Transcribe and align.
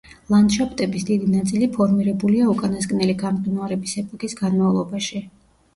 ლანდშაფტების 0.33 1.05
დიდი 1.09 1.29
ნაწილი 1.33 1.67
ფორმირებულია 1.75 2.49
უკანასკნელი 2.55 3.19
გამყინვარების 3.23 3.95
ეპოქის 4.05 4.39
განმავლობაში. 4.45 5.25